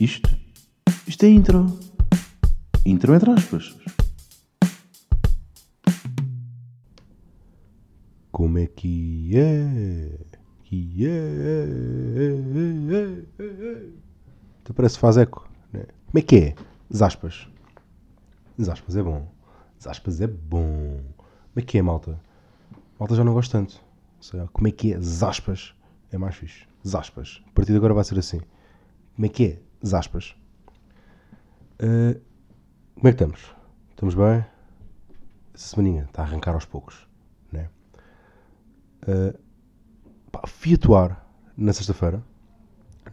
Isto? 0.00 0.30
Isto 1.08 1.24
é 1.24 1.28
intro. 1.28 1.76
Intro 2.86 3.14
entre 3.14 3.32
aspas. 3.32 3.76
Como 8.30 8.58
é 8.58 8.66
que 8.68 9.36
é? 9.36 10.16
Que 10.62 11.04
é? 11.04 11.64
Até 14.62 14.72
parece 14.72 14.94
que 14.94 15.00
faz 15.00 15.16
eco. 15.16 15.48
Né? 15.72 15.86
Como 16.06 16.18
é 16.18 16.22
que 16.22 16.36
é? 16.36 16.54
Zaspas. 16.94 17.48
Zaspas 18.60 18.94
é 18.94 19.02
bom. 19.02 19.26
Zaspas 19.82 20.20
é 20.20 20.28
bom. 20.28 21.00
Como 21.16 21.56
é 21.56 21.62
que 21.62 21.76
é, 21.76 21.82
malta? 21.82 22.20
Malta 23.00 23.16
já 23.16 23.24
não 23.24 23.34
gosto 23.34 23.50
tanto. 23.50 23.82
Sei 24.20 24.38
lá, 24.38 24.46
como 24.52 24.68
é 24.68 24.70
que 24.70 24.92
é? 24.92 25.00
Zaspas. 25.00 25.74
É 26.12 26.18
mais 26.18 26.36
fixe. 26.36 26.68
Zaspas. 26.86 27.42
A 27.48 27.50
partir 27.52 27.72
de 27.72 27.78
agora 27.78 27.94
vai 27.94 28.04
ser 28.04 28.16
assim. 28.16 28.40
Como 29.16 29.26
é 29.26 29.28
que 29.28 29.44
é? 29.44 29.67
Zaspas. 29.84 30.34
Uh, 31.80 32.20
como 32.94 33.08
é 33.08 33.12
que 33.12 33.22
estamos? 33.22 33.54
Estamos 33.90 34.14
bem? 34.14 34.44
Essa 35.54 35.68
semaninha 35.68 36.04
está 36.04 36.22
a 36.22 36.24
arrancar 36.24 36.54
aos 36.54 36.64
poucos. 36.64 37.06
Né? 37.52 37.68
Uh, 39.02 39.38
pá, 40.30 40.42
fui 40.46 40.74
atuar 40.74 41.26
na 41.56 41.72
sexta-feira. 41.72 42.22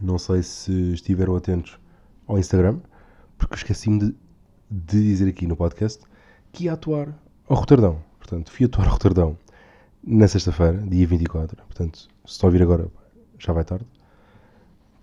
Não 0.00 0.18
sei 0.18 0.42
se 0.42 0.92
estiveram 0.92 1.36
atentos 1.36 1.78
ao 2.26 2.38
Instagram, 2.38 2.80
porque 3.38 3.54
esqueci-me 3.54 3.98
de, 3.98 4.16
de 4.70 5.02
dizer 5.02 5.28
aqui 5.28 5.46
no 5.46 5.56
podcast 5.56 6.04
que 6.52 6.64
ia 6.64 6.72
atuar 6.72 7.14
ao 7.48 7.56
Roterdão. 7.56 8.02
Portanto, 8.18 8.50
fui 8.50 8.66
atuar 8.66 8.86
ao 8.86 8.92
Roterdão 8.94 9.38
na 10.04 10.28
sexta-feira, 10.28 10.78
dia 10.78 11.06
24. 11.06 11.56
Portanto, 11.64 11.98
se 11.98 12.08
estão 12.32 12.48
a 12.48 12.48
ouvir 12.48 12.62
agora, 12.62 12.88
já 13.38 13.52
vai 13.52 13.64
tarde. 13.64 13.86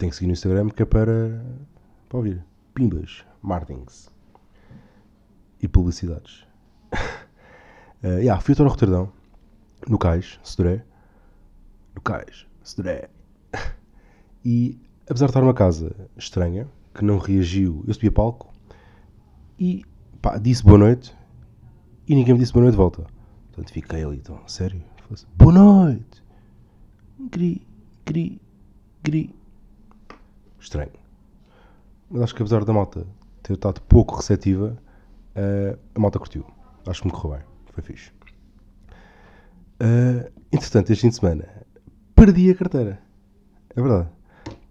Tem 0.03 0.09
que 0.09 0.17
seguir 0.17 0.27
no 0.27 0.33
Instagram 0.33 0.67
que 0.67 0.83
é 0.83 0.85
para, 0.85 1.41
para 2.09 2.17
ouvir. 2.17 2.43
Pimbas, 2.73 3.23
Martins 3.41 4.11
e 5.61 5.67
publicidades. 5.69 6.45
uh, 8.03 8.07
yeah, 8.19 8.37
fui 8.41 8.51
atuar 8.51 8.65
ao 8.65 8.71
Roterdão, 8.73 9.13
no 9.87 9.97
Cais, 9.97 10.41
Seduré. 10.43 10.83
No 11.95 12.01
Cais, 12.01 12.45
Seduré. 12.61 13.09
e 14.43 14.77
apesar 15.07 15.27
de 15.27 15.29
estar 15.29 15.41
uma 15.41 15.53
casa 15.53 15.95
estranha, 16.17 16.67
que 16.93 17.05
não 17.05 17.17
reagiu, 17.17 17.81
eu 17.87 17.93
subi 17.93 18.09
a 18.09 18.11
palco 18.11 18.53
e 19.57 19.85
pá, 20.21 20.37
disse 20.37 20.65
boa 20.65 20.79
noite 20.79 21.15
e 22.05 22.13
ninguém 22.13 22.33
me 22.33 22.41
disse 22.41 22.51
boa 22.51 22.63
noite 22.63 22.73
de 22.73 22.77
volta. 22.77 23.07
Portanto, 23.53 23.71
fiquei 23.71 24.03
ali, 24.03 24.17
então, 24.17 24.45
sério? 24.49 24.83
Boa 25.37 25.53
noite! 25.53 26.21
Gri, 27.31 27.65
gri, 28.05 28.41
gri. 29.01 29.42
Estranho. 30.63 30.91
Mas 32.09 32.23
acho 32.23 32.35
que 32.35 32.41
apesar 32.41 32.63
da 32.63 32.73
malta 32.73 33.05
ter 33.41 33.53
estado 33.53 33.81
pouco 33.81 34.15
receptiva, 34.15 34.77
uh, 35.35 35.77
a 35.93 35.99
malta 35.99 36.19
curtiu. 36.19 36.45
Acho 36.87 37.01
que 37.01 37.07
me 37.07 37.13
correu 37.13 37.37
bem. 37.37 37.47
Foi 37.71 37.83
fixe. 37.83 38.11
Uh, 39.81 40.31
entretanto, 40.51 40.91
este 40.91 41.01
fim 41.01 41.09
de 41.09 41.15
semana, 41.15 41.47
perdi 42.15 42.49
a 42.49 42.55
carteira. 42.55 43.01
É 43.75 43.81
verdade. 43.81 44.09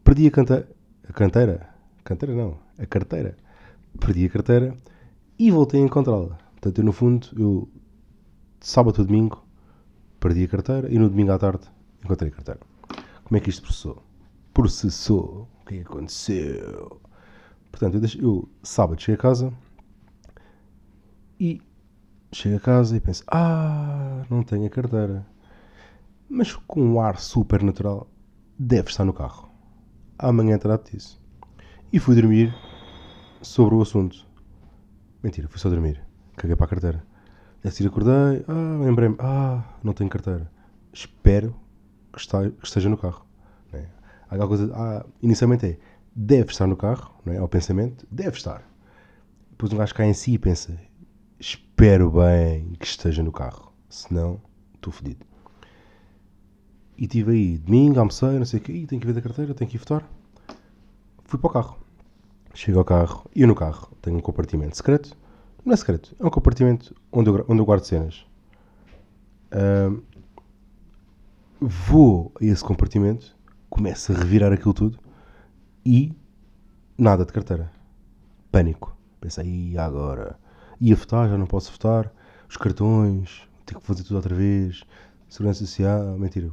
Perdi 0.02 0.26
a, 0.26 0.30
cante 0.30 0.52
a 0.52 1.12
canteira. 1.12 1.68
Canteira 2.04 2.34
não. 2.34 2.58
A 2.78 2.86
carteira. 2.86 3.36
Perdi 4.00 4.26
a 4.26 4.30
carteira 4.30 4.76
e 5.38 5.50
voltei 5.50 5.82
a 5.82 5.84
encontrá-la. 5.84 6.38
Portanto, 6.52 6.78
eu, 6.78 6.84
no 6.84 6.92
fundo, 6.92 7.28
eu 7.36 7.68
sábado 8.60 9.02
a 9.02 9.04
domingo 9.04 9.44
perdi 10.20 10.44
a 10.44 10.48
carteira 10.48 10.88
e 10.90 10.98
no 10.98 11.10
domingo 11.10 11.32
à 11.32 11.38
tarde 11.38 11.66
encontrei 12.02 12.30
a 12.30 12.34
carteira. 12.34 12.60
Como 13.24 13.36
é 13.36 13.40
que 13.40 13.50
isto 13.50 13.62
processou? 13.62 14.02
Processou. 14.54 15.48
Que 15.72 15.80
aconteceu? 15.80 17.00
Portanto, 17.70 17.94
eu, 17.94 18.00
deixo, 18.00 18.20
eu 18.20 18.48
sábado 18.62 19.00
cheguei 19.00 19.14
a 19.14 19.18
casa 19.18 19.52
e 21.40 21.62
chego 22.30 22.56
a 22.56 22.60
casa 22.60 22.94
e 22.94 23.00
penso: 23.00 23.24
Ah, 23.26 24.22
não 24.28 24.42
tenho 24.42 24.66
a 24.66 24.70
carteira. 24.70 25.26
Mas 26.28 26.54
com 26.54 26.82
um 26.82 27.00
ar 27.00 27.18
super 27.18 27.62
natural, 27.62 28.06
deve 28.58 28.90
estar 28.90 29.04
no 29.04 29.14
carro. 29.14 29.50
Amanhã 30.18 30.58
trato 30.58 30.92
disso. 30.92 31.18
E 31.90 31.98
fui 31.98 32.14
dormir 32.14 32.54
sobre 33.40 33.74
o 33.74 33.80
assunto. 33.80 34.26
Mentira, 35.22 35.48
fui 35.48 35.58
só 35.58 35.70
dormir. 35.70 36.02
Caguei 36.36 36.54
para 36.54 36.66
a 36.66 36.68
carteira. 36.68 37.06
Assim 37.64 37.86
acordei, 37.86 38.44
ah, 38.46 38.84
lembrei-me, 38.84 39.16
ah, 39.20 39.64
não 39.82 39.94
tenho 39.94 40.10
carteira. 40.10 40.50
Espero 40.92 41.56
que, 42.12 42.50
que 42.50 42.66
esteja 42.66 42.90
no 42.90 42.98
carro. 42.98 43.31
Aquela 44.32 44.48
coisa, 44.48 44.72
ah, 44.74 45.04
inicialmente 45.20 45.66
é, 45.66 45.78
deve 46.16 46.52
estar 46.52 46.66
no 46.66 46.74
carro, 46.74 47.14
não 47.22 47.34
é? 47.34 47.36
Ao 47.36 47.46
pensamento, 47.46 48.06
deve 48.10 48.38
estar. 48.38 48.66
Depois 49.50 49.70
um 49.74 49.76
gajo 49.76 49.94
cai 49.94 50.06
em 50.06 50.14
si 50.14 50.32
e 50.32 50.38
pensa, 50.38 50.80
espero 51.38 52.10
bem 52.10 52.72
que 52.78 52.86
esteja 52.86 53.22
no 53.22 53.30
carro, 53.30 53.70
senão 53.90 54.40
estou 54.74 54.90
fodido. 54.90 55.26
E 56.96 57.06
tive 57.06 57.32
aí, 57.32 57.58
domingo, 57.58 57.98
almocei, 57.98 58.38
não 58.38 58.46
sei 58.46 58.58
o 58.58 58.62
quê, 58.62 58.86
tenho 58.88 59.02
que 59.02 59.06
ver 59.06 59.12
da 59.12 59.20
carteira, 59.20 59.52
tenho 59.52 59.68
que 59.68 59.76
ir 59.76 59.80
votar. 59.80 60.08
Fui 61.24 61.38
para 61.38 61.48
o 61.50 61.52
carro. 61.52 61.78
Chego 62.54 62.78
ao 62.78 62.84
carro, 62.86 63.30
e 63.36 63.44
no 63.44 63.54
carro 63.54 63.90
tenho 64.00 64.16
um 64.16 64.20
compartimento 64.20 64.78
secreto, 64.78 65.14
não 65.62 65.74
é 65.74 65.76
secreto, 65.76 66.16
é 66.18 66.24
um 66.26 66.30
compartimento 66.30 66.94
onde 67.12 67.28
eu, 67.28 67.44
onde 67.48 67.60
eu 67.60 67.66
guardo 67.66 67.84
cenas. 67.84 68.26
Uh, 69.52 70.02
vou 71.60 72.32
a 72.40 72.44
esse 72.44 72.64
compartimento, 72.64 73.36
começo 73.72 74.12
a 74.12 74.16
revirar 74.16 74.52
aquilo 74.52 74.74
tudo 74.74 74.98
e 75.84 76.14
nada 76.98 77.24
de 77.24 77.32
carteira. 77.32 77.72
Pânico. 78.50 78.94
Pensei, 79.18 79.78
agora? 79.78 80.38
Ia 80.78 80.94
votar, 80.94 81.26
já 81.26 81.38
não 81.38 81.46
posso 81.46 81.72
votar. 81.72 82.12
Os 82.46 82.58
cartões, 82.58 83.48
tenho 83.64 83.80
que 83.80 83.86
fazer 83.86 84.02
tudo 84.02 84.16
outra 84.16 84.34
vez. 84.34 84.84
Segurança 85.26 85.64
Social, 85.64 86.18
mentira, 86.18 86.50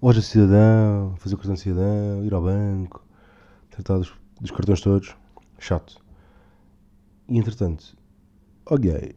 loja 0.00 0.22
cidadão, 0.22 1.14
fazer 1.18 1.34
o 1.34 1.38
cartão 1.38 1.54
de 1.54 1.60
cidadão, 1.60 2.24
ir 2.24 2.32
ao 2.32 2.42
banco, 2.42 3.04
tratar 3.68 3.98
dos, 3.98 4.10
dos 4.40 4.50
cartões 4.50 4.80
todos. 4.80 5.14
Chato. 5.58 6.02
E 7.28 7.36
entretanto, 7.36 7.94
ok, 8.64 9.14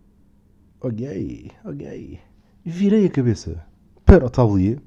ok, 0.82 1.52
ok, 1.64 2.20
virei 2.66 3.06
a 3.06 3.10
cabeça 3.10 3.66
para 4.04 4.26
o 4.26 4.30
tabuleiro 4.30 4.82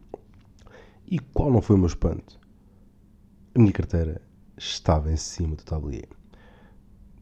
e 1.06 1.18
qual 1.18 1.50
não 1.50 1.62
foi 1.62 1.76
o 1.76 1.78
meu 1.78 1.88
espanto? 1.88 2.38
A 3.54 3.58
minha 3.58 3.72
carteira 3.72 4.20
estava 4.56 5.12
em 5.12 5.16
cima 5.16 5.56
do 5.56 5.64
tabuleiro. 5.64 6.16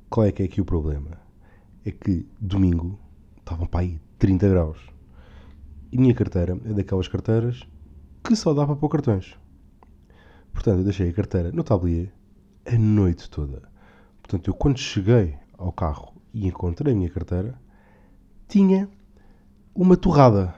Qual 0.09 0.27
é 0.27 0.33
que 0.33 0.43
é 0.43 0.47
aqui 0.47 0.61
o 0.61 0.65
problema? 0.65 1.21
É 1.85 1.91
que 1.91 2.27
domingo 2.41 2.99
estavam 3.39 3.67
para 3.67 3.81
aí 3.81 4.01
30 4.19 4.49
graus 4.49 4.93
e 5.93 5.99
a 5.99 6.01
minha 6.01 6.15
carteira 6.15 6.59
é 6.65 6.73
daquelas 6.73 7.07
carteiras 7.07 7.63
que 8.25 8.35
só 8.35 8.55
dá 8.55 8.65
para 8.65 8.77
pôr 8.77 8.89
cartões. 8.89 9.37
Portanto, 10.53 10.79
eu 10.79 10.85
deixei 10.85 11.11
a 11.11 11.13
carteira 11.13 11.53
no 11.53 11.63
tabuleiro 11.63 12.11
a 12.65 12.79
noite 12.79 13.29
toda. 13.29 13.63
Portanto, 14.23 14.49
eu 14.49 14.55
quando 14.55 14.79
cheguei 14.79 15.37
ao 15.59 15.73
carro 15.73 16.15
e 16.33 16.47
encontrei 16.47 16.95
a 16.95 16.97
minha 16.97 17.11
carteira, 17.11 17.61
tinha 18.49 18.89
uma 19.75 19.97
torrada. 19.97 20.55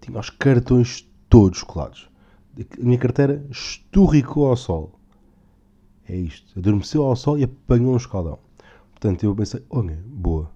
Tinha 0.00 0.18
os 0.18 0.28
cartões 0.30 1.08
todos 1.28 1.62
colados. 1.62 2.10
A 2.58 2.84
minha 2.84 2.98
carteira 2.98 3.44
esturricou 3.50 4.46
ao 4.46 4.56
sol. 4.56 4.98
É 6.08 6.16
isto. 6.16 6.58
Adormeceu 6.58 7.04
ao 7.04 7.14
sol 7.14 7.38
e 7.38 7.44
apanhou 7.44 7.94
um 7.94 7.96
escaldão. 7.96 8.38
Portanto, 8.90 9.24
eu 9.24 9.34
pensei, 9.34 9.64
olha, 9.70 9.98
boa. 10.06 10.50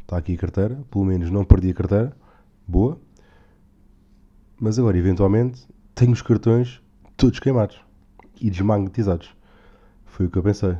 Está 0.00 0.16
aqui 0.16 0.34
a 0.34 0.38
carteira. 0.38 0.82
Pelo 0.90 1.04
menos 1.04 1.30
não 1.30 1.44
perdi 1.44 1.70
a 1.70 1.74
carteira. 1.74 2.16
Boa. 2.66 2.98
Mas 4.58 4.78
agora, 4.78 4.96
eventualmente, 4.96 5.68
tenho 5.94 6.12
os 6.12 6.22
cartões 6.22 6.80
todos 7.16 7.38
queimados. 7.38 7.78
E 8.40 8.50
desmagnetizados. 8.50 9.34
Foi 10.06 10.26
o 10.26 10.30
que 10.30 10.38
eu 10.38 10.42
pensei. 10.42 10.72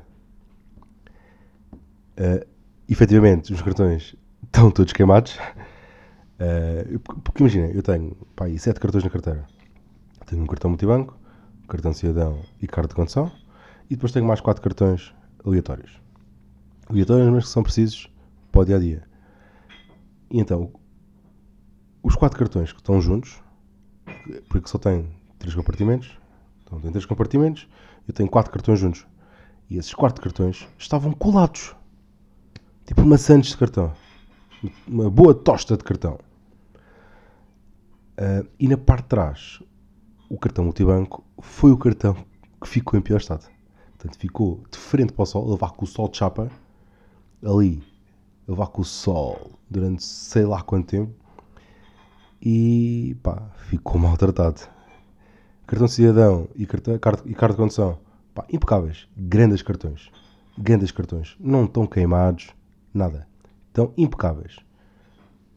Uh, 2.19 2.47
efetivamente, 2.89 3.53
os 3.53 3.61
cartões 3.61 4.17
estão 4.43 4.71
todos 4.71 4.93
queimados. 4.93 5.39
Uh, 6.41 6.99
porque 7.21 7.43
imagina, 7.43 7.67
eu 7.67 7.83
tenho 7.83 8.17
pá, 8.35 8.47
aí, 8.47 8.59
sete 8.59 8.81
cartões 8.81 9.05
na 9.05 9.11
carteira. 9.11 9.47
Tenho 10.27 10.43
um 10.43 10.47
cartão 10.47 10.71
multibanco, 10.71 11.17
cartão 11.69 11.93
cidadão 11.93 12.41
e 12.61 12.67
carta 12.67 12.89
de 12.89 12.95
condução. 12.95 13.31
E 13.89 13.95
depois 13.95 14.13
tenho 14.13 14.27
mais 14.27 14.41
quatro 14.41 14.63
cartões 14.63 15.15
aleatórios. 15.45 16.01
Aleatórios, 16.89 17.33
mas 17.33 17.45
que 17.45 17.51
são 17.51 17.63
precisos 17.63 18.11
para 18.51 18.61
o 18.61 18.65
dia 18.65 18.77
a 18.77 18.81
dia. 18.81 19.03
E 20.31 20.41
então, 20.41 20.73
os 22.03 22.15
quatro 22.17 22.39
cartões 22.39 22.73
que 22.73 22.79
estão 22.79 23.01
juntos, 23.01 23.41
porque 24.49 24.69
só 24.69 24.79
tem 24.79 25.09
três 25.39 25.55
compartimentos, 25.55 26.19
então 26.65 26.81
tem 26.81 26.91
três 26.91 27.07
compartimentos, 27.07 27.69
eu 28.07 28.15
tenho 28.15 28.29
quatro 28.29 28.53
cartões 28.53 28.79
juntos. 28.79 29.07
E 29.71 29.79
esses 29.79 29.95
quatro 29.95 30.23
cartões 30.23 30.67
estavam 30.79 31.13
colados. 31.13 31.75
Tipo 32.85 33.03
uma 33.03 33.19
Santos 33.19 33.51
de 33.51 33.57
cartão. 33.57 33.93
Uma 34.87 35.11
boa 35.11 35.35
tosta 35.35 35.77
de 35.77 35.85
cartão. 35.85 36.19
Uh, 38.19 38.49
e 38.59 38.69
na 38.69 38.79
parte 38.79 39.03
de 39.03 39.09
trás, 39.09 39.63
o 40.29 40.39
cartão 40.39 40.65
multibanco 40.65 41.25
foi 41.41 41.71
o 41.71 41.79
cartão 41.79 42.17
que 42.61 42.69
ficou 42.69 42.99
em 42.99 43.03
pior 43.03 43.19
estado. 43.19 43.47
Portanto, 43.91 44.19
ficou 44.19 44.63
de 44.71 44.79
frente 44.79 45.13
para 45.13 45.23
o 45.23 45.27
sol, 45.27 45.47
a 45.47 45.51
levar 45.53 45.73
com 45.73 45.85
o 45.85 45.89
sol 45.89 46.09
de 46.09 46.19
chapa, 46.19 46.51
ali, 47.45 47.83
a 48.47 48.51
levar 48.51 48.69
com 48.69 48.83
o 48.83 48.85
sol 48.85 49.53
durante 49.71 50.03
sei 50.03 50.45
lá 50.45 50.63
quanto 50.63 50.89
tempo, 50.89 51.15
e 52.41 53.17
pá, 53.23 53.51
ficou 53.69 53.99
maltratado. 53.99 54.61
Cartão 55.67 55.89
cidadão 55.89 56.49
e 56.55 56.67
cartão, 56.67 56.99
carta, 56.99 57.23
e 57.29 57.35
carta 57.35 57.55
de 57.55 57.61
condução, 57.61 57.99
pá, 58.35 58.45
impecáveis, 58.53 59.09
grandes 59.17 59.63
cartões, 59.63 60.11
grandes 60.57 60.91
cartões, 60.93 61.37
não 61.41 61.65
estão 61.65 61.87
queimados, 61.87 62.49
nada, 62.93 63.27
estão 63.69 63.93
impecáveis. 63.97 64.57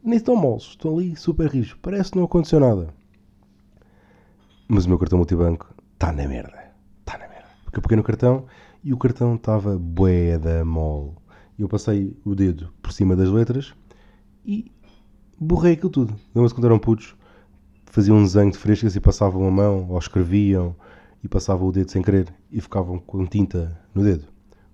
Nem 0.02 0.16
estão 0.16 0.34
moles, 0.34 0.64
estão 0.64 0.94
ali 0.94 1.14
super 1.14 1.48
rijos, 1.48 1.76
parece 1.80 2.10
que 2.10 2.18
não 2.18 2.24
aconteceu 2.24 2.58
nada. 2.58 2.99
Mas 4.72 4.86
o 4.86 4.88
meu 4.88 5.00
cartão 5.00 5.18
multibanco 5.18 5.74
está 5.94 6.12
na 6.12 6.28
merda. 6.28 6.72
Está 7.00 7.18
na 7.18 7.26
merda. 7.26 7.48
Porque 7.64 7.78
eu 7.78 7.82
peguei 7.82 7.96
no 7.96 8.04
cartão 8.04 8.46
e 8.84 8.94
o 8.94 8.96
cartão 8.96 9.34
estava 9.34 9.76
bué 9.76 10.38
da 10.38 10.64
mole. 10.64 11.10
Eu 11.58 11.68
passei 11.68 12.16
o 12.24 12.36
dedo 12.36 12.72
por 12.80 12.92
cima 12.92 13.16
das 13.16 13.28
letras 13.28 13.74
e 14.46 14.70
borrei 15.36 15.72
aquilo 15.72 15.90
tudo. 15.90 16.14
Lembra-se 16.32 16.54
quando 16.54 16.66
eram 16.66 16.78
putos? 16.78 17.16
Faziam 17.86 18.16
um 18.16 18.22
desenho 18.22 18.52
de 18.52 18.58
frescas 18.58 18.94
e 18.94 19.00
passavam 19.00 19.44
a 19.44 19.50
mão, 19.50 19.88
ou 19.90 19.98
escreviam 19.98 20.76
e 21.20 21.26
passavam 21.26 21.66
o 21.66 21.72
dedo 21.72 21.90
sem 21.90 22.00
querer 22.00 22.32
e 22.48 22.60
ficavam 22.60 23.00
com 23.00 23.26
tinta 23.26 23.76
no 23.92 24.04
dedo. 24.04 24.28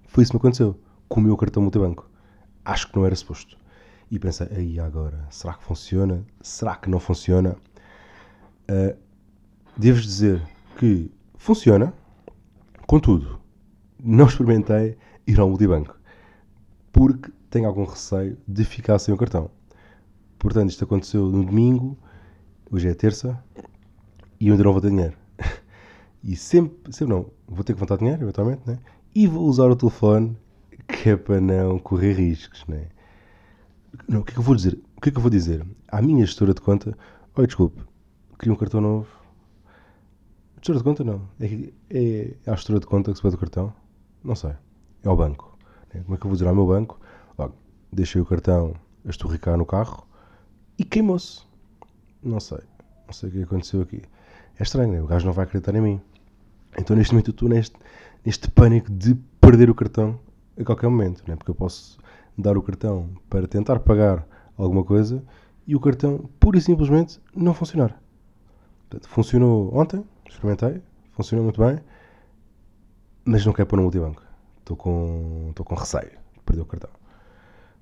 Foi 0.09 0.23
isso 0.23 0.31
que 0.31 0.37
me 0.37 0.41
aconteceu 0.41 0.79
com 1.09 1.21
o 1.21 1.23
meu 1.23 1.39
cartão 1.39 1.63
multibanco. 1.63 2.07
Acho 2.63 2.91
que 2.91 2.97
não 2.99 3.07
era 3.07 3.17
suposto. 3.17 3.57
E 4.11 4.19
pensei, 4.19 4.47
aí 4.51 4.79
agora, 4.79 5.27
será 5.31 5.55
que 5.55 5.65
funciona? 5.65 6.23
Será 6.43 6.77
que 6.77 6.91
não 6.91 7.01
funciona? 7.01 7.57
Uh, 8.71 9.06
Devo 9.79 10.01
dizer 10.01 10.43
que 10.79 11.11
funciona, 11.37 11.93
contudo, 12.87 13.39
não 14.03 14.27
experimentei 14.27 14.97
ir 15.27 15.39
ao 15.39 15.49
multibanco 15.49 15.97
porque 16.97 17.31
tenho 17.51 17.67
algum 17.67 17.85
receio 17.85 18.39
de 18.49 18.65
ficar 18.65 18.99
sem 18.99 19.13
o 19.13 19.19
cartão. 19.19 19.51
Portanto, 20.39 20.71
isto 20.71 20.83
aconteceu 20.85 21.27
no 21.27 21.45
domingo, 21.45 21.95
hoje 22.71 22.89
é 22.89 22.95
terça, 22.95 23.39
e 24.41 24.49
eu 24.49 24.55
ainda 24.55 24.65
não 24.65 24.73
vou 24.73 24.81
ter 24.81 24.91
dinheiro. 24.91 25.17
E 26.25 26.35
sempre, 26.35 26.93
sempre 26.93 27.15
não, 27.15 27.31
vou 27.47 27.63
ter 27.63 27.73
que 27.73 27.79
levantar 27.79 27.99
dinheiro, 27.99 28.25
eventualmente, 28.25 28.63
né? 28.67 28.81
E 29.15 29.29
vou 29.29 29.47
usar 29.47 29.71
o 29.71 29.77
telefone, 29.77 30.37
que 30.89 31.11
é 31.11 31.17
para 31.17 31.41
não 31.41 31.79
correr 31.79 32.15
riscos, 32.15 32.65
né? 32.67 32.89
Não, 34.09 34.21
o 34.21 34.25
que 34.25 34.33
é 34.33 34.35
que 34.35 34.41
eu 34.41 34.43
vou 34.43 34.57
dizer? 34.57 34.77
O 34.97 35.01
que 35.01 35.11
é 35.11 35.13
que 35.13 35.19
eu 35.19 35.23
vou 35.23 35.31
dizer? 35.31 35.65
À 35.87 36.03
minha 36.03 36.27
gestora 36.27 36.53
de 36.53 36.61
conta, 36.61 36.99
oi, 37.37 37.47
desculpe, 37.47 37.81
queria 38.39 38.53
um 38.53 38.57
cartão 38.57 38.81
novo. 38.81 39.07
Gestora 40.57 40.79
de 40.79 40.85
conta 40.85 41.05
não. 41.05 41.23
É, 41.41 41.73
é 41.91 42.35
a 42.51 42.55
gestora 42.55 42.81
de 42.81 42.87
conta 42.87 43.11
que 43.11 43.17
se 43.17 43.23
pede 43.23 43.37
o 43.37 43.39
cartão? 43.39 43.73
Não 44.25 44.35
sei. 44.35 44.53
É 45.05 45.09
ao 45.09 45.17
banco. 45.17 45.57
Né? 45.93 46.03
Como 46.03 46.17
é 46.17 46.19
que 46.19 46.27
eu 46.27 46.29
vou 46.29 46.37
dizer 46.37 46.49
ao 46.49 46.55
meu 46.55 46.67
banco? 46.67 46.99
Logo, 47.39 47.55
deixei 47.93 48.21
o 48.21 48.27
cartão 48.27 48.75
a 49.05 49.11
esturricar 49.11 49.57
no 49.57 49.67
carro 49.67 50.07
e 50.79 50.85
queimou-se. 50.85 51.43
Não 52.23 52.41
sei. 52.41 52.61
Não 53.07 53.13
sei 53.13 53.29
o 53.29 53.33
que 53.33 53.43
aconteceu 53.43 53.83
aqui. 53.83 54.03
É 54.59 54.63
estranho, 54.63 54.93
né? 54.93 55.03
o 55.03 55.07
gajo 55.07 55.27
não 55.27 55.33
vai 55.33 55.45
acreditar 55.45 55.75
em 55.75 55.81
mim. 55.81 56.01
Então 56.79 56.97
neste 56.97 57.13
momento 57.13 57.29
eu 57.29 57.33
estou 57.33 57.49
neste, 57.49 57.77
neste 58.25 58.51
pânico 58.51 58.91
de 58.91 59.15
perder 59.41 59.71
o 59.71 59.75
cartão 59.75 60.19
a 60.59 60.65
qualquer 60.65 60.89
momento, 60.89 61.23
né? 61.29 61.37
porque 61.37 61.51
eu 61.51 61.55
posso 61.55 61.99
dar 62.37 62.57
o 62.57 62.63
cartão 62.63 63.11
para 63.31 63.47
tentar 63.47 63.79
pagar 63.81 64.27
alguma 64.57 64.83
coisa 64.83 65.23
e 65.67 65.77
o 65.77 65.81
cartão 65.81 66.29
pura 66.41 66.59
e 66.59 66.61
simplesmente 66.61 67.21
não 67.35 67.53
funcionar. 67.55 68.01
Portanto, 68.89 69.09
funcionou 69.09 69.75
ontem, 69.77 70.05
experimentei, 70.29 70.83
funcionou 71.13 71.45
muito 71.45 71.61
bem, 71.61 71.79
mas 73.25 73.45
não 73.45 73.53
quero 73.53 73.69
pôr 73.69 73.77
no 73.77 73.83
multibanco. 73.83 74.23
Estou 74.59 74.77
com, 74.77 75.47
estou 75.51 75.65
com 75.65 75.75
receio 75.75 76.11
de 76.11 76.41
perder 76.45 76.63
o 76.63 76.67
cartão. 76.67 76.91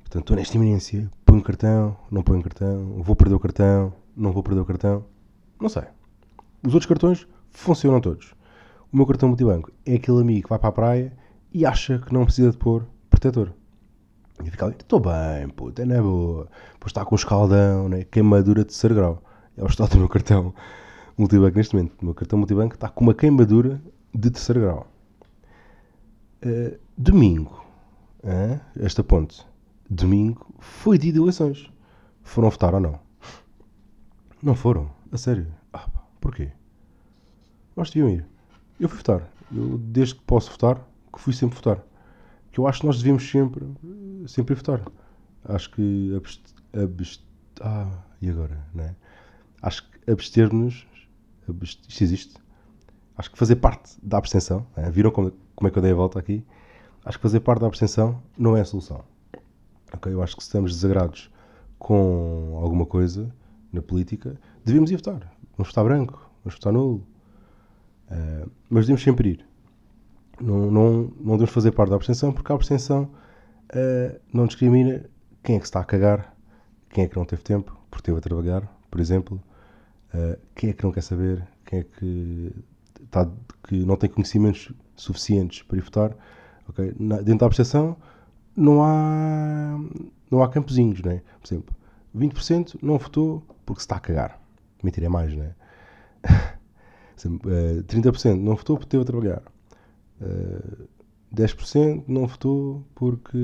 Portanto, 0.01 0.23
estou 0.23 0.37
nesta 0.37 0.57
iminência. 0.57 1.11
Põe 1.25 1.39
o 1.39 1.43
cartão, 1.43 1.97
não 2.11 2.23
põe 2.23 2.39
o 2.39 2.43
cartão, 2.43 3.03
vou 3.03 3.17
perder 3.17 3.35
o 3.35 3.41
cartão, 3.41 3.93
não 4.17 4.33
vou 4.33 4.43
perder 4.43 4.61
o 4.61 4.65
cartão. 4.65 5.05
Não 5.61 5.69
sei. 5.69 5.85
Os 6.67 6.73
outros 6.75 6.87
cartões 6.87 7.27
funcionam 7.51 8.01
todos. 8.01 8.35
O 8.93 8.97
meu 8.97 9.07
cartão 9.07 9.29
multibanco 9.29 9.73
é 9.85 9.95
aquele 9.95 10.21
amigo 10.21 10.43
que 10.45 10.49
vai 10.49 10.59
para 10.59 10.69
a 10.69 10.73
praia 10.73 11.13
e 11.53 11.67
acha 11.67 11.99
que 11.99 12.13
não 12.13 12.25
precisa 12.25 12.51
de 12.51 12.57
pôr 12.57 12.87
protetor. 13.11 13.53
E 14.45 14.51
fica 14.51 14.67
ali, 14.67 14.77
estou 14.79 15.01
bem, 15.01 15.49
puta, 15.49 15.83
é 15.83 16.01
boa. 16.01 16.49
Pois 16.79 16.91
está 16.91 17.05
com 17.05 17.15
escaldão, 17.15 17.89
né? 17.89 18.05
queimadura 18.05 18.61
de 18.61 18.69
terceiro 18.69 18.95
grau. 18.95 19.23
É 19.57 19.63
o 19.63 19.67
estado 19.67 19.91
do 19.91 19.99
meu 19.99 20.09
cartão 20.09 20.55
multibanco 21.17 21.57
neste 21.57 21.75
momento. 21.75 22.01
O 22.01 22.05
meu 22.05 22.15
cartão 22.15 22.39
multibanco 22.39 22.75
está 22.75 22.89
com 22.89 23.05
uma 23.05 23.15
queimadura 23.15 23.81
de 24.15 24.31
terceiro 24.31 24.61
grau. 24.61 24.89
Uh, 26.45 26.79
domingo, 26.97 27.65
uh, 28.23 28.61
esta 28.77 29.03
ponte, 29.03 29.45
domingo 29.89 30.55
foi 30.59 30.99
dia 30.99 31.13
de 31.13 31.19
eleições. 31.19 31.71
Foram 32.23 32.51
votar 32.51 32.75
ou 32.75 32.81
não? 32.81 32.99
Não 34.43 34.55
foram, 34.55 34.91
a 35.11 35.17
sério. 35.17 35.47
Ah, 35.73 35.89
porquê? 36.21 36.51
Nós 37.77 37.91
deviam 37.91 38.11
ir. 38.11 38.27
Eu 38.79 38.89
fui 38.89 38.99
votar. 38.99 39.31
Eu, 39.55 39.79
desde 39.79 40.17
que 40.17 40.23
posso 40.23 40.51
votar, 40.51 40.77
que 41.13 41.21
fui 41.21 41.33
sempre 41.33 41.57
votar. 41.57 41.83
Que 42.51 42.61
eu 42.61 42.67
acho 42.67 42.81
que 42.81 42.87
nós 42.87 42.99
devíamos 42.99 43.29
sempre, 43.29 43.67
sempre 44.27 44.55
ir 44.55 44.57
votar. 44.57 44.83
Acho 45.45 45.71
que 45.71 46.15
abst, 46.17 46.43
abst, 46.73 47.23
ah, 47.61 48.03
e 48.21 48.31
agora, 48.31 48.59
né? 48.75 48.95
Acho 49.63 49.89
que 49.89 50.11
abster-nos 50.11 50.87
isto 51.63 52.05
existe. 52.05 52.35
Acho 53.17 53.31
que 53.31 53.39
fazer 53.39 53.57
parte 53.57 53.97
da 54.03 54.19
abstenção, 54.19 54.67
né? 54.77 54.91
viram 54.91 55.11
como, 55.11 55.33
como 55.55 55.69
é 55.69 55.71
que 55.71 55.79
eu 55.79 55.83
dei 55.83 55.93
a 55.93 55.95
volta 55.95 56.19
aqui? 56.19 56.45
Acho 57.05 57.19
que 57.19 57.23
fazer 57.23 57.41
parte 57.41 57.61
da 57.61 57.67
abstenção 57.67 58.21
não 58.37 58.57
é 58.57 58.61
a 58.61 58.65
solução. 58.65 59.05
Okay? 59.95 60.13
Eu 60.13 60.23
acho 60.23 60.37
que 60.37 60.43
se 60.43 60.49
estamos 60.49 60.73
desagrados 60.73 61.31
com 61.79 62.59
alguma 62.61 62.87
coisa 62.87 63.33
na 63.73 63.83
política, 63.83 64.39
devíamos 64.65 64.91
ir 64.91 64.97
votar. 64.97 65.33
Vamos 65.57 65.69
votar 65.69 65.85
branco, 65.85 66.29
vamos 66.45 66.55
votar 66.59 66.73
nulo. 66.73 67.07
Uh, 68.11 68.51
mas 68.69 68.87
devemos 68.87 69.03
sempre 69.03 69.31
ir. 69.31 69.47
Não, 70.41 70.71
não, 70.71 70.93
não 71.21 71.33
devemos 71.35 71.51
fazer 71.51 71.71
parte 71.73 71.91
da 71.91 71.97
abstenção 71.97 72.33
porque 72.33 72.51
a 72.51 72.55
abstenção 72.55 73.05
uh, 73.05 74.21
não 74.33 74.47
discrimina 74.47 75.05
quem 75.43 75.57
é 75.57 75.59
que 75.59 75.67
está 75.67 75.81
a 75.81 75.85
cagar, 75.85 76.35
quem 76.91 77.05
é 77.05 77.09
que 77.09 77.17
não 77.17 77.25
teve 77.25 77.43
tempo 77.43 77.79
porque 77.91 78.11
esteve 78.11 78.19
a 78.19 78.21
trabalhar, 78.21 78.63
por 78.91 79.01
exemplo 79.01 79.41
Uh, 80.15 80.39
quem 80.55 80.71
é 80.71 80.73
que 80.73 80.85
não 80.85 80.93
quer 80.93 81.03
saber? 81.03 81.47
Quem 81.67 81.81
é 81.81 81.83
que, 81.83 82.53
está, 83.03 83.29
que 83.67 83.85
não 83.85 83.97
tem 83.97 84.09
conhecimentos 84.09 84.73
suficientes 84.95 85.63
para 85.63 85.77
ir 85.77 85.81
votar? 85.81 86.17
Okay? 86.69 86.95
Na, 86.99 87.17
dentro 87.17 87.39
da 87.39 87.47
abstenção 87.47 87.97
não 88.57 88.83
há, 88.83 89.77
não 90.31 90.43
há 90.43 90.49
campozinhos, 90.49 91.03
né? 91.03 91.23
Por 91.41 91.49
exemplo, 91.49 91.77
20% 92.17 92.79
não 92.81 92.97
votou 92.97 93.43
porque 93.67 93.81
se 93.81 93.87
está 93.87 93.97
a 93.97 94.01
cagar. 94.01 94.41
Mentira, 94.83 95.07
é 95.07 95.09
mais, 95.09 95.35
né? 95.35 95.55
uh, 97.25 97.83
30% 97.85 98.41
não 98.41 98.55
votou 98.55 98.77
porque 98.77 98.87
esteve 98.87 99.03
a 99.03 99.07
trabalhar. 99.07 99.43
Uh, 100.21 100.89
10% 101.35 102.05
não 102.07 102.27
votou 102.27 102.87
porque 102.95 103.37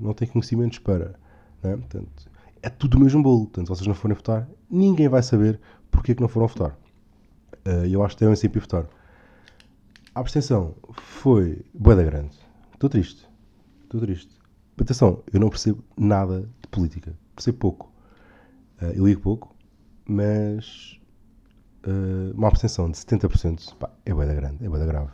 não 0.00 0.14
tem 0.14 0.26
conhecimentos 0.26 0.78
para. 0.78 1.14
Né? 1.62 1.76
Portanto, 1.76 2.30
é 2.66 2.68
tudo 2.68 2.96
o 2.96 3.00
mesmo 3.00 3.22
bolo. 3.22 3.44
Portanto, 3.44 3.66
se 3.68 3.76
vocês 3.76 3.86
não 3.86 3.94
forem 3.94 4.16
votar, 4.16 4.48
ninguém 4.68 5.08
vai 5.08 5.22
saber 5.22 5.60
porque 5.88 6.10
é 6.10 6.14
que 6.16 6.20
não 6.20 6.28
foram 6.28 6.48
votar. 6.48 6.76
Uh, 7.64 7.86
eu 7.88 8.02
acho 8.02 8.16
que 8.16 8.20
devem 8.20 8.34
sempre 8.34 8.58
votar. 8.58 8.88
A 10.12 10.18
abstenção 10.18 10.74
foi 10.92 11.64
boeda 11.72 12.02
grande. 12.02 12.36
Estou 12.74 12.90
triste. 12.90 13.24
Estou 13.84 14.00
triste. 14.00 14.34
Atenção, 14.80 15.22
eu 15.32 15.38
não 15.38 15.48
percebo 15.48 15.82
nada 15.96 16.40
de 16.60 16.68
política. 16.68 17.16
Percebo 17.36 17.56
pouco. 17.58 17.92
Uh, 18.82 18.86
eu 18.96 19.06
ligo 19.06 19.20
pouco, 19.20 19.54
mas 20.04 21.00
uh, 21.86 22.36
uma 22.36 22.48
abstenção 22.48 22.90
de 22.90 22.96
70% 22.96 23.76
pá, 23.76 23.90
é 24.04 24.12
boeda 24.12 24.34
grande, 24.34 24.64
é 24.64 24.68
boeda 24.68 24.86
grave. 24.86 25.12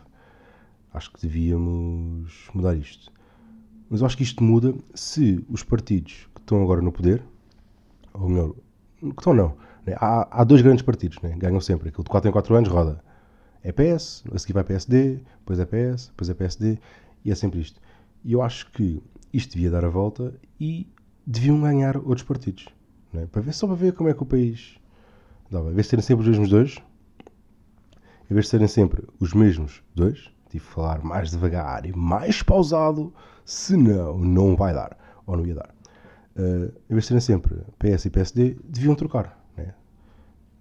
Acho 0.95 1.13
que 1.13 1.21
devíamos 1.21 2.49
mudar 2.55 2.75
isto. 2.75 3.13
Mas 3.91 4.01
eu 4.01 4.07
acho 4.07 4.17
que 4.17 4.23
isto 4.23 4.43
muda 4.43 4.75
se 4.95 5.45
os 5.51 5.63
partidos 5.63 6.31
que 6.35 6.41
estão 6.41 6.63
agora 6.63 6.81
no 6.81 6.91
poder, 6.91 7.23
ou 8.14 8.28
melhor, 8.28 8.54
estão 9.02 9.35
não, 9.35 9.57
né? 9.87 9.95
há, 9.97 10.40
há, 10.40 10.45
dois 10.45 10.62
grandes 10.62 10.83
partidos, 10.83 11.19
né? 11.23 11.35
ganham 11.37 11.61
sempre, 11.61 11.88
aquilo 11.88 12.04
de 12.04 12.11
4 12.11 12.28
em 12.28 12.33
4 12.33 12.54
anos 12.54 12.69
roda. 12.69 13.02
É 13.62 13.71
PS, 13.71 14.25
a 14.33 14.38
seguir 14.38 14.54
vai 14.54 14.64
PSD, 14.64 15.21
depois 15.38 15.59
é 15.59 15.64
PS, 15.64 16.09
depois 16.09 16.28
é 16.28 16.35
PSD, 16.35 16.78
e 17.25 17.31
é 17.31 17.35
sempre 17.35 17.61
isto. 17.61 17.81
E 18.25 18.33
eu 18.33 18.42
acho 18.42 18.71
que 18.73 19.02
isto 19.33 19.54
devia 19.54 19.71
dar 19.71 19.85
a 19.85 19.88
volta 19.88 20.35
e 20.59 20.88
deviam 21.26 21.61
ganhar 21.61 21.97
outros 21.97 22.25
partidos. 22.25 22.66
Né? 23.12 23.26
Para 23.31 23.40
ver, 23.40 23.52
só 23.52 23.66
para 23.66 23.76
ver 23.76 23.92
como 23.92 24.09
é 24.09 24.14
que 24.14 24.23
o 24.23 24.26
país 24.26 24.76
dava. 25.50 25.71
Em 25.71 25.75
vez 25.75 25.87
de 25.87 25.90
serem 25.90 26.02
sempre 26.02 26.23
os 26.23 26.28
mesmos 26.28 26.49
dois, 26.49 26.83
em 28.28 28.35
vez 28.35 28.47
de 28.47 28.50
serem 28.50 28.66
sempre 28.66 29.04
os 29.21 29.33
mesmos 29.33 29.83
dois, 29.95 30.31
tive 30.50 30.64
que 30.64 30.73
falar 30.73 31.02
mais 31.04 31.31
devagar 31.31 31.87
e 31.87 31.92
mais 31.97 32.42
pausado, 32.42 33.14
senão 33.45 34.19
não 34.19 34.57
vai 34.57 34.75
dar, 34.75 34.97
ou 35.25 35.37
não 35.37 35.47
ia 35.47 35.54
dar 35.54 35.73
uh, 36.37 36.73
em 36.91 36.95
vez 36.95 37.05
de 37.05 37.09
serem 37.09 37.21
sempre 37.21 37.57
PS 37.79 38.07
e 38.07 38.11
PSD, 38.11 38.57
deviam 38.65 38.95
trocar. 38.95 39.39
Né? 39.57 39.75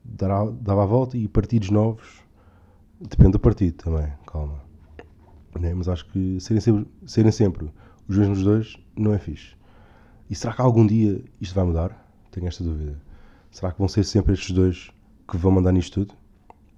Dará, 0.03 0.45
dava 0.45 0.83
a 0.83 0.85
volta 0.85 1.17
e 1.17 1.27
partidos 1.27 1.69
novos, 1.69 2.21
depende 2.99 3.31
do 3.31 3.39
partido 3.39 3.83
também, 3.83 4.11
calma. 4.25 4.59
né? 5.59 5.73
mas 5.73 5.87
acho 5.87 6.05
que 6.07 6.39
serem 6.39 6.61
sempre, 6.61 6.87
serem 7.05 7.31
sempre 7.31 7.71
os 8.07 8.17
mesmos 8.17 8.43
dois 8.43 8.77
não 8.95 9.13
é 9.13 9.17
fixe. 9.17 9.55
E 10.29 10.35
será 10.35 10.53
que 10.53 10.61
algum 10.61 10.85
dia 10.85 11.23
isto 11.39 11.55
vai 11.55 11.63
mudar? 11.63 12.07
Tenho 12.31 12.47
esta 12.47 12.63
dúvida. 12.63 13.01
Será 13.49 13.71
que 13.71 13.79
vão 13.79 13.87
ser 13.87 14.03
sempre 14.03 14.33
estes 14.33 14.51
dois 14.51 14.91
que 15.29 15.37
vão 15.37 15.51
mandar 15.51 15.71
nisto 15.71 16.05
tudo? 16.05 16.17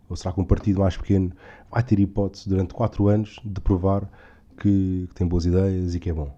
Ou 0.10 0.16
será 0.16 0.34
que 0.34 0.42
um 0.42 0.46
partido 0.46 0.82
mais 0.82 0.98
pequeno 0.98 1.32
vai 1.72 1.82
ter 1.84 2.00
hipótese 2.00 2.48
durante 2.48 2.74
4 2.74 3.08
anos 3.08 3.40
de 3.44 3.62
provar 3.62 4.10
que, 4.58 5.08
que 5.08 5.16
tem 5.16 5.28
boas 5.28 5.46
ideias 5.46 5.96
e 5.96 6.00
que 6.00 6.10
é 6.10 6.14
bom? 6.14 6.36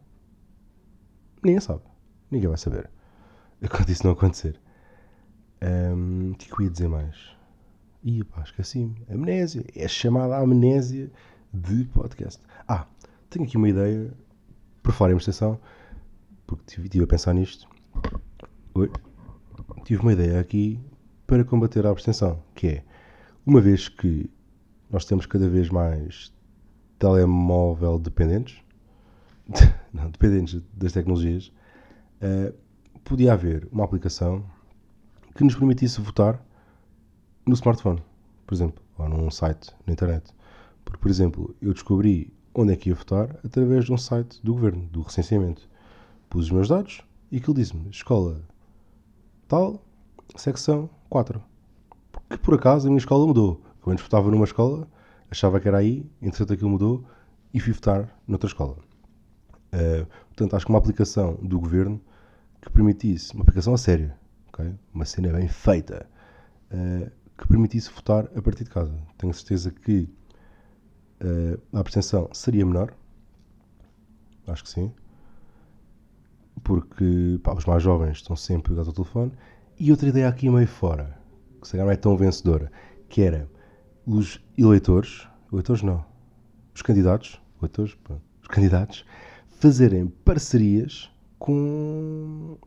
Ninguém 1.44 1.60
sabe. 1.60 1.82
Ninguém 2.30 2.48
vai 2.50 2.58
saber. 2.58 2.90
Quando 3.70 3.90
isso 3.90 4.06
não 4.06 4.14
acontecer. 4.14 4.60
Um, 5.62 6.32
o 6.32 6.36
que 6.36 6.46
é 6.46 6.56
que 6.56 6.62
eu 6.62 6.66
ia 6.66 6.72
dizer 6.72 6.88
mais? 6.88 7.36
Ih, 8.04 8.24
pá, 8.24 8.42
esqueci-me. 8.44 8.96
Amnésia. 9.10 9.66
É 9.76 9.88
chamada 9.88 10.38
amnésia 10.38 11.12
de 11.54 11.86
podcast. 11.86 12.42
Ah, 12.68 12.86
tenho 13.30 13.46
aqui 13.46 13.58
uma 13.58 13.70
ideia, 13.70 14.14
por 14.84 14.94
fora 14.94 15.14
em 15.14 15.18
extensão, 15.18 15.60
porque 16.46 16.82
estive 16.82 17.04
a 17.04 17.08
pensar 17.08 17.34
nisto. 17.34 17.68
Oi? 18.76 18.92
Tive 19.84 20.02
uma 20.02 20.14
ideia 20.14 20.40
aqui 20.40 20.80
para 21.26 21.44
combater 21.44 21.86
a 21.86 21.90
abstenção, 21.90 22.44
que 22.54 22.68
é, 22.68 22.84
uma 23.46 23.62
vez 23.62 23.88
que 23.90 24.30
nós 24.90 25.06
temos 25.06 25.26
cada 25.26 25.50
vez 25.50 25.70
mais 25.70 26.34
telemóvel 27.00 27.98
dependentes, 27.98 28.62
não, 29.94 30.10
dependentes 30.10 30.62
das 30.74 30.92
tecnologias, 30.92 31.52
podia 33.04 33.34
haver 33.34 33.68
uma 33.72 33.84
aplicação 33.84 34.46
que 35.36 35.44
nos 35.44 35.56
permitisse 35.56 36.02
votar 36.02 36.44
no 37.46 37.54
smartphone, 37.54 38.02
por 38.48 38.56
exemplo, 38.56 38.84
ou 38.98 39.10
num 39.10 39.30
site 39.30 39.76
na 39.86 39.94
internet. 39.94 40.34
Porque, 40.84 41.00
por 41.00 41.10
exemplo, 41.10 41.56
eu 41.62 41.74
descobri 41.74 42.34
onde 42.54 42.74
é 42.74 42.76
que 42.76 42.90
ia 42.90 42.96
votar 42.96 43.38
através 43.44 43.86
de 43.86 43.94
um 43.94 43.98
site 43.98 44.40
do 44.44 44.54
governo, 44.54 44.88
do 44.88 45.02
recenseamento. 45.02 45.68
Pus 46.30 46.46
os 46.46 46.52
meus 46.52 46.70
dados 46.70 47.02
e 47.32 47.38
aquilo 47.38 47.56
disse-me 47.56 47.90
escola 47.90 48.42
tal, 49.48 49.84
secção 50.36 50.90
4. 51.10 51.42
Que 52.30 52.38
por 52.38 52.56
acaso 52.56 52.88
a 52.88 52.90
minha 52.90 53.00
escola 53.00 53.28
mudou. 53.28 53.62
Eu 53.86 53.98
votava 53.98 54.32
numa 54.32 54.46
escola, 54.46 54.88
achava 55.30 55.60
que 55.60 55.68
era 55.68 55.78
aí, 55.78 56.10
entretanto 56.22 56.54
aquilo 56.54 56.70
mudou 56.70 57.04
e 57.54 57.60
fui 57.60 57.74
votar 57.74 58.18
noutra 58.28 58.48
escola. 58.48 58.78
Uh, 59.76 60.06
portanto, 60.28 60.56
acho 60.56 60.66
que 60.66 60.72
uma 60.72 60.80
aplicação 60.80 61.36
do 61.42 61.60
governo 61.60 62.02
que 62.62 62.70
permitisse, 62.70 63.34
uma 63.34 63.42
aplicação 63.44 63.74
a 63.74 63.78
sério, 63.78 64.14
okay? 64.48 64.74
uma 64.94 65.04
cena 65.04 65.34
bem 65.34 65.50
feita, 65.50 66.08
uh, 66.72 67.12
que 67.38 67.46
permitisse 67.48 67.92
votar 67.92 68.30
a 68.36 68.42
partir 68.42 68.64
de 68.64 68.70
casa. 68.70 68.98
Tenho 69.18 69.34
certeza 69.34 69.70
que 69.72 70.10
uh, 71.22 71.62
a 71.74 71.80
abstenção 71.82 72.30
seria 72.32 72.66
menor. 72.66 72.94
Acho 74.48 74.64
que 74.64 74.70
sim. 74.70 74.94
Porque 76.64 77.38
pá, 77.44 77.54
os 77.54 77.66
mais 77.66 77.84
jovens 77.84 78.18
estão 78.18 78.36
sempre 78.36 78.72
ligados 78.72 78.88
ao 78.88 78.94
telefone. 78.94 79.34
E 79.78 79.92
outra 79.92 80.08
ideia 80.08 80.30
aqui 80.30 80.50
meio 80.50 80.68
fora, 80.68 81.20
que 81.60 81.68
se 81.68 81.74
calhar 81.74 81.86
não 81.86 81.92
é 81.92 81.98
tão 81.98 82.16
vencedora, 82.16 82.72
que 83.10 83.22
era 83.22 83.50
os 84.06 84.40
eleitores, 84.58 85.28
eleitores 85.52 85.82
não, 85.82 86.06
os 86.74 86.82
candidatos, 86.82 87.42
eleitores, 87.60 87.96
pá, 87.96 88.16
os 88.42 88.48
candidatos, 88.48 89.06
fazerem 89.60 90.08
parcerias 90.08 91.10
com, 91.40 92.58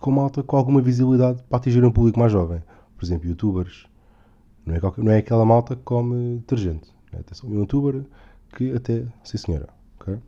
com 0.00 0.10
malta 0.10 0.42
com 0.42 0.56
alguma 0.56 0.80
visibilidade 0.80 1.42
para 1.44 1.58
atingir 1.58 1.84
um 1.84 1.90
público 1.90 2.18
mais 2.18 2.32
jovem. 2.32 2.62
Por 2.96 3.04
exemplo, 3.04 3.28
youtubers. 3.28 3.86
Não 4.64 4.74
é, 4.74 4.80
qualquer, 4.80 5.04
não 5.04 5.12
é 5.12 5.18
aquela 5.18 5.44
malta 5.44 5.76
que 5.76 5.82
come 5.82 6.38
detergente. 6.38 6.92
É? 7.12 7.18
Atenção, 7.18 7.48
um 7.48 7.54
youtuber 7.54 8.04
que 8.56 8.72
até, 8.72 9.04
sim 9.22 9.38
senhora, 9.38 9.68
okay? 10.00 10.18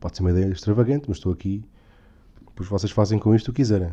pode 0.00 0.16
ser 0.16 0.22
uma 0.22 0.30
ideia 0.30 0.46
extravagante, 0.46 1.04
mas 1.08 1.18
estou 1.18 1.32
aqui, 1.32 1.64
pois 2.54 2.68
vocês 2.68 2.90
fazem 2.90 3.18
com 3.18 3.34
isto 3.34 3.48
o 3.48 3.52
que 3.52 3.62
quiserem. 3.62 3.92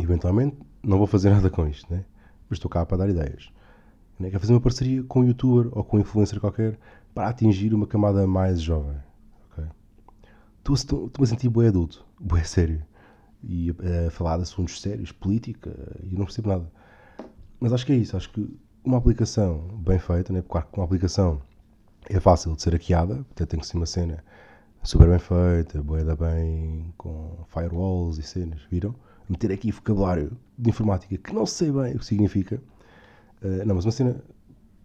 Eventualmente, 0.00 0.56
não 0.82 0.98
vou 0.98 1.06
fazer 1.06 1.30
nada 1.34 1.50
com 1.50 1.66
isto, 1.66 1.92
né? 1.92 2.04
mas 2.48 2.58
estou 2.58 2.70
cá 2.70 2.86
para 2.86 2.98
dar 2.98 3.08
ideias. 3.08 3.50
Não 4.18 4.28
é? 4.28 4.30
Quer 4.30 4.38
fazer 4.38 4.52
uma 4.52 4.60
parceria 4.60 5.02
com 5.02 5.20
um 5.20 5.24
youtuber 5.24 5.68
ou 5.72 5.82
com 5.82 5.96
um 5.96 6.00
influencer 6.00 6.38
qualquer 6.38 6.78
para 7.14 7.28
atingir 7.28 7.74
uma 7.74 7.86
camada 7.86 8.26
mais 8.26 8.60
jovem. 8.60 8.96
Okay? 10.68 10.74
Estou, 10.74 11.06
estou 11.06 11.24
a 11.24 11.26
sentir 11.26 11.48
boé 11.48 11.68
adulto, 11.68 12.04
boé 12.20 12.44
sério. 12.44 12.82
E 13.42 13.70
a, 13.70 14.08
a 14.08 14.10
falar 14.10 14.36
de 14.36 14.42
assuntos 14.42 14.80
sérios, 14.80 15.12
política, 15.12 15.70
e 16.02 16.14
não 16.14 16.24
percebo 16.24 16.48
nada. 16.48 16.70
Mas 17.60 17.72
acho 17.72 17.86
que 17.86 17.92
é 17.92 17.96
isso. 17.96 18.16
Acho 18.16 18.30
que 18.30 18.48
uma 18.84 18.98
aplicação 18.98 19.68
bem 19.84 19.98
feita, 19.98 20.32
né? 20.32 20.42
claro 20.46 20.66
que 20.70 20.78
uma 20.78 20.84
aplicação 20.84 21.40
é 22.08 22.18
fácil 22.20 22.54
de 22.54 22.62
ser 22.62 22.72
hackeada, 22.72 23.16
portanto 23.16 23.48
tem 23.48 23.60
que 23.60 23.66
ser 23.66 23.76
uma 23.76 23.86
cena 23.86 24.24
super 24.82 25.08
bem 25.08 25.18
feita, 25.18 25.82
boeda 25.82 26.16
bem, 26.16 26.92
com 26.96 27.44
firewalls 27.48 28.18
e 28.18 28.22
cenas, 28.22 28.60
viram? 28.70 28.94
Meter 29.28 29.52
aqui 29.52 29.70
vocabulário 29.70 30.32
de 30.56 30.70
informática 30.70 31.18
que 31.18 31.34
não 31.34 31.44
sei 31.44 31.70
bem 31.70 31.94
o 31.94 31.98
que 31.98 32.06
significa, 32.06 32.62
uh, 33.42 33.66
não, 33.66 33.74
mas 33.74 33.84
uma 33.84 33.92
cena 33.92 34.16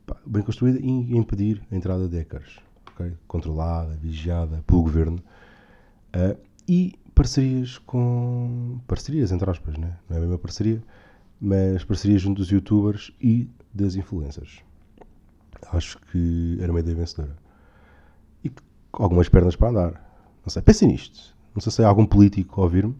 pá, 0.05 0.17
bem 0.25 0.43
construída 0.43 0.79
e 0.79 1.15
impedir 1.15 1.61
a 1.71 1.75
entrada 1.75 2.07
de 2.09 2.17
hackers, 2.17 2.59
okay? 2.91 3.13
controlada, 3.27 3.95
vigiada 3.95 4.63
pelo 4.67 4.81
governo, 4.81 5.23
uh, 6.15 6.37
e 6.67 6.95
parcerias 7.13 7.77
com. 7.79 8.79
parcerias, 8.87 9.31
entre 9.31 9.49
aspas, 9.49 9.77
né? 9.77 9.97
não 10.09 10.17
é 10.17 10.19
bem 10.19 10.29
uma 10.29 10.37
parceria, 10.37 10.81
mas 11.39 11.83
parcerias 11.83 12.21
junto 12.21 12.37
dos 12.37 12.49
youtubers 12.49 13.11
e 13.21 13.49
das 13.73 13.95
influências 13.95 14.63
acho 15.71 15.97
que 16.11 16.57
era 16.59 16.71
uma 16.71 16.79
ideia 16.79 16.95
vencedora. 16.95 17.35
E 18.43 18.51
algumas 18.91 19.29
pernas 19.29 19.55
para 19.55 19.69
andar. 19.69 19.91
Não 20.43 20.49
sei, 20.49 20.61
pensem 20.61 20.89
nisto. 20.89 21.35
Não 21.53 21.61
sei 21.61 21.71
se 21.71 21.81
é 21.81 21.85
algum 21.85 22.05
político 22.05 22.61
a 22.61 22.63
ouvir-me. 22.63 22.95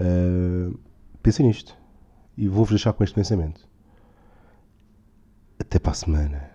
Uh, 0.00 0.78
pensem 1.22 1.46
nisto. 1.46 1.76
E 2.36 2.48
vou-vos 2.48 2.70
deixar 2.70 2.92
com 2.92 3.04
este 3.04 3.14
pensamento. 3.14 3.68
Até 5.58 5.78
para 5.78 5.92
a 5.92 5.94
semana. 5.94 6.49